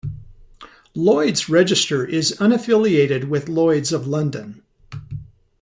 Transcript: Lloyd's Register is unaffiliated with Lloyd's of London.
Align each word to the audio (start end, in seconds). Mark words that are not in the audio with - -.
Lloyd's 0.95 1.47
Register 1.47 2.03
is 2.03 2.31
unaffiliated 2.39 3.29
with 3.29 3.47
Lloyd's 3.47 3.93
of 3.93 4.07
London. 4.07 4.63